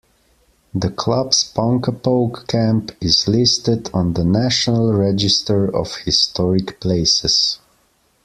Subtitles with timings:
[0.73, 7.59] The Club's Ponkapoag Camp is listed on the National Register of Historic Places.